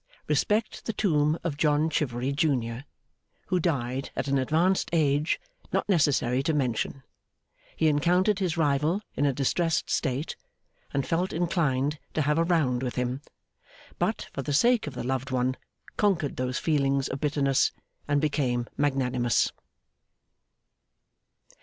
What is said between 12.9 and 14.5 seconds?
HIM; BUT, FOR